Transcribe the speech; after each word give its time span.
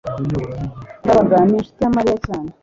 ndabaga 1.03 1.37
ni 1.47 1.55
inshuti 1.59 1.79
ya 1.83 1.93
mariya 1.95 2.17
cyane 2.25 2.49